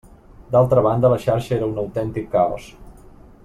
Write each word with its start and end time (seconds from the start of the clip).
D'altra 0.55 0.83
banda, 0.87 1.11
la 1.13 1.19
xarxa 1.27 1.53
era 1.59 1.69
un 1.73 1.77
autèntic 1.85 2.33
caos. 2.33 2.67